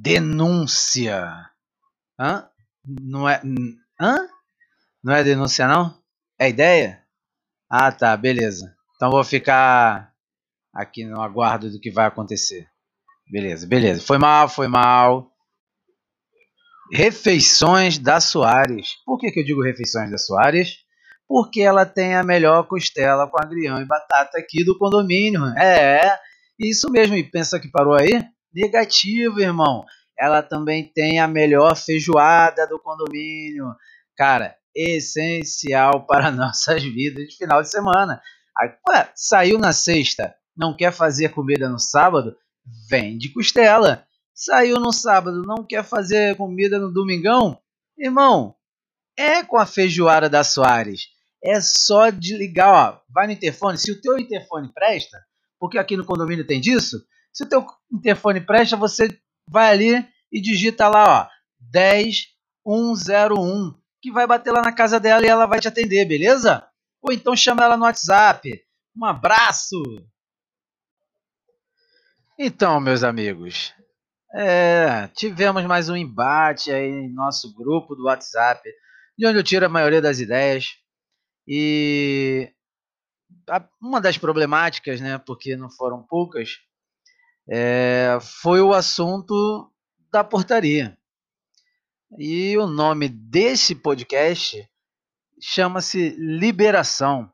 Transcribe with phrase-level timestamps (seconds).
[0.00, 1.50] denúncia.
[2.18, 2.48] Hã?
[2.84, 3.40] Não é.
[4.00, 4.28] Hã?
[5.02, 5.94] Não é denúncia, não?
[6.38, 7.02] É ideia?
[7.68, 8.74] Ah, tá, beleza.
[8.96, 10.12] Então vou ficar
[10.72, 12.66] aqui no aguardo do que vai acontecer.
[13.30, 14.02] Beleza, beleza.
[14.02, 15.30] Foi mal, foi mal.
[16.92, 18.96] Refeições da Soares.
[19.04, 20.78] Por que, que eu digo refeições da Soares?
[21.26, 25.44] Porque ela tem a melhor costela com agrião e batata aqui do condomínio.
[25.56, 26.18] É,
[26.58, 27.16] isso mesmo.
[27.16, 28.22] E pensa que parou aí?
[28.54, 29.84] Negativo, irmão.
[30.18, 33.74] Ela também tem a melhor feijoada do condomínio.
[34.16, 38.20] Cara, essencial para nossas vidas de final de semana.
[38.88, 42.36] Ué, saiu na sexta, não quer fazer comida no sábado?
[42.88, 44.06] Vende costela.
[44.34, 47.58] Saiu no sábado, não quer fazer comida no domingão?
[47.98, 48.54] Irmão,
[49.16, 51.08] é com a feijoada da Soares.
[51.42, 53.00] É só desligar, ó.
[53.12, 53.76] Vai no interfone.
[53.76, 55.18] Se o teu interfone presta,
[55.58, 60.40] porque aqui no condomínio tem disso, se o teu interfone presta, você vai ali e
[60.40, 61.28] digita lá, ó,
[61.60, 66.66] 10101, que vai bater lá na casa dela e ela vai te atender, beleza?
[67.00, 68.62] Ou então chama ela no WhatsApp.
[68.96, 69.82] Um abraço!
[72.38, 73.74] Então, meus amigos,
[74.34, 78.68] é, tivemos mais um embate aí em nosso grupo do WhatsApp,
[79.16, 80.76] de onde eu tiro a maioria das ideias.
[81.46, 82.52] E
[83.80, 86.58] uma das problemáticas, né, porque não foram poucas,
[87.48, 89.70] é, foi o assunto
[90.10, 90.96] da portaria.
[92.18, 94.68] E o nome desse podcast
[95.40, 97.32] chama-se Liberação.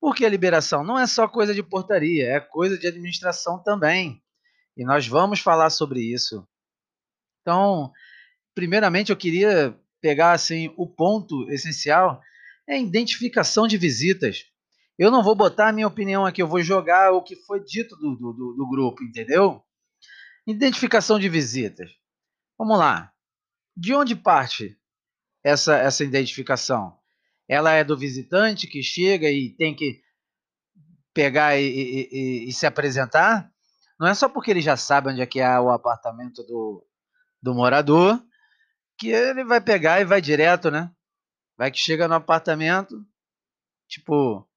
[0.00, 0.82] Por que liberação?
[0.82, 4.20] Não é só coisa de portaria, é coisa de administração também.
[4.76, 6.46] E nós vamos falar sobre isso.
[7.40, 7.92] Então,
[8.54, 12.20] primeiramente eu queria pegar assim o ponto essencial
[12.68, 14.46] é a identificação de visitas.
[14.98, 17.96] Eu não vou botar a minha opinião aqui, eu vou jogar o que foi dito
[17.96, 19.62] do, do, do grupo, entendeu?
[20.46, 21.90] Identificação de visitas.
[22.58, 23.12] Vamos lá.
[23.76, 24.78] De onde parte
[25.42, 26.98] essa, essa identificação?
[27.48, 30.02] Ela é do visitante que chega e tem que
[31.14, 33.50] pegar e, e, e, e se apresentar?
[33.98, 36.86] Não é só porque ele já sabe onde é que é o apartamento do,
[37.42, 38.22] do morador
[38.98, 40.90] que ele vai pegar e vai direto, né?
[41.56, 43.04] Vai que chega no apartamento,
[43.88, 44.48] tipo,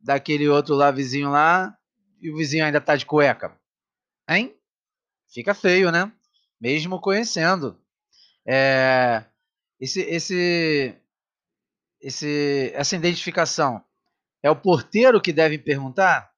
[0.00, 1.76] daquele outro lá, vizinho lá,
[2.20, 3.58] e o vizinho ainda tá de cueca.
[4.28, 4.56] Hein?
[5.32, 6.12] Fica feio, né?
[6.60, 7.80] Mesmo conhecendo.
[8.46, 9.24] É,
[9.78, 10.94] esse, esse,
[12.00, 13.84] esse, essa identificação
[14.42, 16.32] é o porteiro que deve perguntar?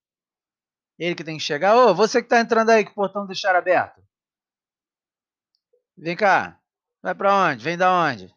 [0.99, 1.77] Ele que tem que chegar.
[1.77, 4.03] Ô, você que está entrando aí, que o portão deixar aberto.
[5.97, 6.61] Vem cá.
[7.03, 7.65] Vai para onde?
[7.65, 8.33] Vem da onde?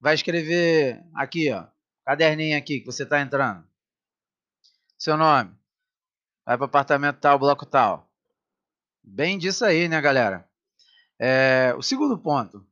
[0.00, 1.66] Vai escrever aqui, ó.
[2.04, 3.66] Caderninho aqui que você está entrando.
[4.98, 5.56] Seu nome.
[6.44, 8.10] Vai para apartamento tal, bloco tal.
[9.00, 10.48] Bem disso aí, né, galera?
[11.20, 12.66] É, o segundo ponto.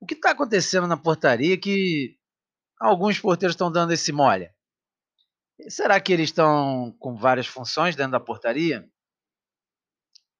[0.00, 2.18] O que está acontecendo na portaria que
[2.80, 4.50] alguns porteiros estão dando esse mole?
[5.68, 8.90] Será que eles estão com várias funções dentro da portaria?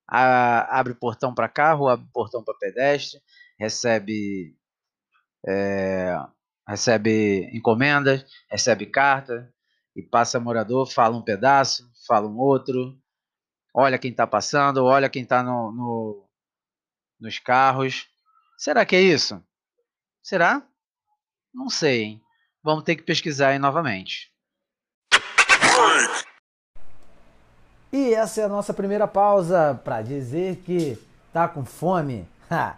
[0.08, 3.20] A, abre portão para carro, abre portão para pedestre,
[3.56, 4.56] recebe
[5.46, 6.16] é,
[6.66, 9.52] recebe encomendas, recebe carta
[9.94, 12.98] e passa morador, fala um pedaço, fala um outro,
[13.74, 16.28] olha quem está passando, olha quem está no, no,
[17.20, 18.08] nos carros.
[18.56, 19.42] Será que é isso?
[20.22, 20.62] Será?
[21.52, 22.22] Não sei, hein?
[22.62, 24.32] Vamos ter que pesquisar aí novamente.
[27.92, 30.96] E essa é a nossa primeira pausa para dizer que
[31.32, 32.26] tá com fome.
[32.50, 32.76] Ha!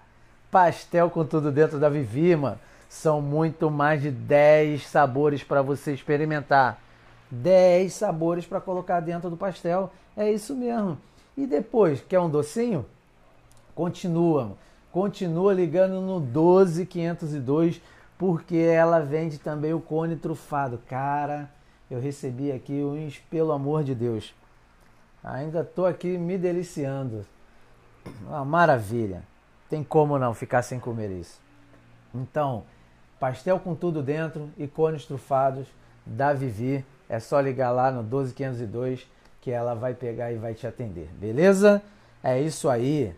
[0.51, 2.59] Pastel com tudo dentro da Vivi, mano.
[2.89, 6.81] São muito mais de 10 sabores para você experimentar.
[7.31, 9.91] 10 sabores para colocar dentro do pastel.
[10.17, 10.99] É isso mesmo.
[11.37, 12.87] E depois, quer um docinho?
[13.75, 14.57] Continua,
[14.93, 17.81] continua ligando no 12502
[18.17, 20.81] porque ela vende também o cone trufado.
[20.87, 21.51] Cara,
[21.91, 24.35] eu recebi aqui uns, pelo amor de Deus.
[25.23, 27.27] Ainda tô aqui me deliciando.
[28.27, 29.23] Uma maravilha.
[29.69, 31.41] Tem como não ficar sem comer isso.
[32.15, 32.65] Então,
[33.19, 35.67] pastel com tudo dentro e cones trufados
[36.07, 36.85] da Vivi.
[37.09, 39.07] É só ligar lá no 12502
[39.41, 41.09] que ela vai pegar e vai te atender.
[41.19, 41.83] Beleza?
[42.23, 43.15] É isso aí.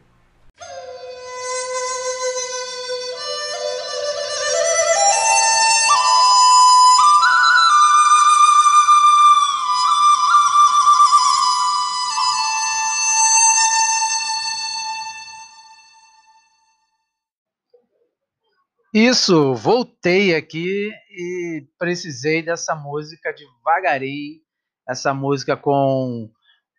[18.98, 24.40] Isso, voltei aqui e precisei dessa música devagarinho,
[24.88, 26.32] essa música com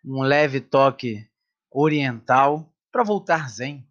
[0.04, 1.30] um leve toque
[1.70, 3.88] oriental para voltar zen.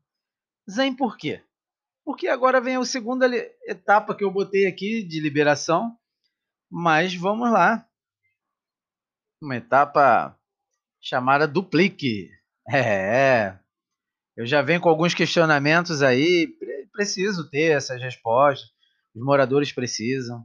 [0.69, 1.41] Zen por quê?
[2.05, 3.29] Porque agora vem a segunda
[3.65, 5.97] etapa que eu botei aqui de liberação,
[6.69, 7.89] mas vamos lá.
[9.41, 10.37] Uma etapa
[11.01, 12.29] chamada duplique.
[12.69, 13.57] É,
[14.37, 16.56] eu já venho com alguns questionamentos aí,
[16.97, 18.71] preciso ter essas respostas,
[19.15, 20.45] os moradores precisam.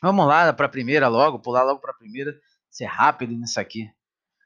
[0.00, 2.38] Vamos lá para a primeira logo, pular logo para a primeira,
[2.70, 3.90] ser rápido nisso aqui.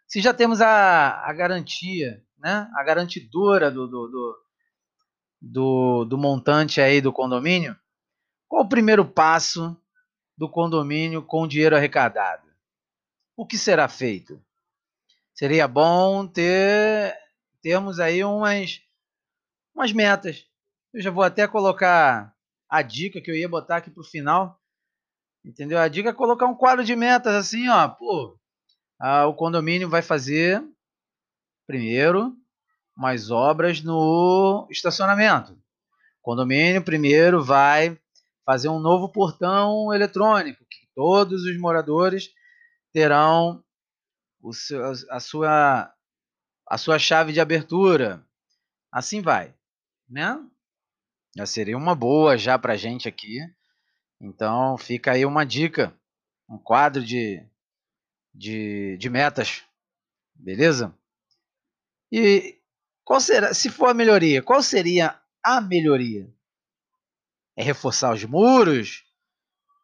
[0.09, 4.38] Se já temos a, a garantia, né, a garantidora do, do, do,
[5.41, 7.76] do, do montante aí do condomínio,
[8.49, 9.76] qual o primeiro passo
[10.37, 12.49] do condomínio com o dinheiro arrecadado?
[13.37, 14.43] O que será feito?
[15.35, 17.15] Seria bom ter
[17.62, 18.82] termos aí umas,
[19.75, 20.47] umas metas.
[20.93, 22.35] Eu já vou até colocar
[22.69, 24.61] a dica que eu ia botar aqui para o final.
[25.44, 25.79] Entendeu?
[25.79, 27.89] A dica é colocar um quadro de metas assim, ó.
[27.89, 28.39] Pô,
[28.99, 30.62] a, o condomínio vai fazer
[31.67, 32.37] primeiro
[32.97, 35.53] mais obras no estacionamento.
[35.53, 37.99] O condomínio primeiro vai
[38.44, 42.31] fazer um novo portão eletrônico, que todos os moradores
[42.93, 43.65] terão
[44.53, 45.93] seu, a sua
[46.67, 48.25] a sua chave de abertura.
[48.91, 49.55] Assim vai,
[50.09, 50.39] né?
[51.37, 53.38] Já seria uma boa já para gente aqui.
[54.20, 55.94] Então fica aí uma dica,
[56.49, 57.44] um quadro de,
[58.34, 59.64] de, de metas,
[60.34, 60.96] beleza?
[62.11, 62.61] E
[63.05, 66.32] qual será, se for a melhoria, qual seria a melhoria?
[67.56, 69.05] É reforçar os muros,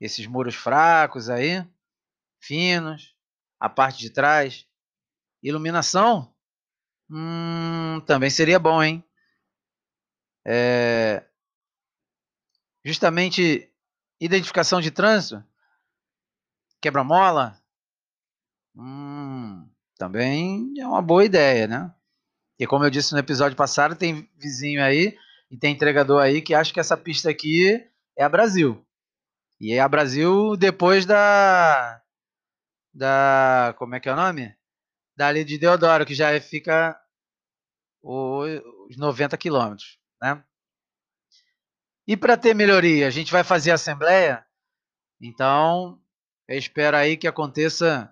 [0.00, 1.66] esses muros fracos aí,
[2.40, 3.14] finos,
[3.58, 4.66] a parte de trás,
[5.42, 6.32] iluminação,
[7.10, 9.02] Hum, também seria bom, hein?
[10.44, 11.24] É,
[12.88, 13.70] justamente
[14.20, 15.44] identificação de trânsito,
[16.80, 17.60] quebra-mola,
[18.74, 21.94] hum, também é uma boa ideia, né?
[22.58, 25.16] E como eu disse no episódio passado, tem vizinho aí
[25.50, 28.84] e tem entregador aí que acha que essa pista aqui é a Brasil.
[29.60, 32.02] E é a Brasil depois da
[32.92, 34.58] da como é que é o nome?
[35.18, 36.96] dali de Deodoro, que já fica
[38.00, 39.98] os 90 quilômetros.
[40.22, 40.42] Né?
[42.08, 44.42] E para ter melhoria, a gente vai fazer assembleia,
[45.20, 46.02] então
[46.48, 48.10] eu espero aí que aconteça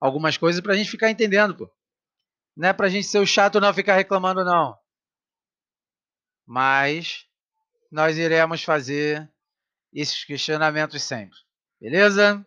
[0.00, 1.70] algumas coisas para a gente ficar entendendo, pô.
[2.56, 4.74] Não é para a gente ser o chato não ficar reclamando, não.
[6.46, 7.26] Mas
[7.92, 9.30] nós iremos fazer
[9.92, 11.36] esses questionamentos sempre.
[11.78, 12.42] Beleza?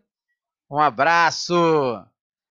[0.71, 1.53] Um abraço!